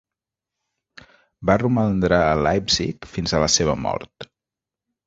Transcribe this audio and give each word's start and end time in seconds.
Va 1.49 1.57
romandre 1.63 2.21
a 2.31 2.33
Leipzig 2.47 3.09
fins 3.13 3.37
a 3.41 3.47
la 3.47 3.53
seva 3.61 3.79
mort. 3.89 4.33